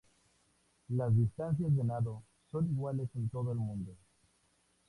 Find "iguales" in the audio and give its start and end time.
2.71-3.07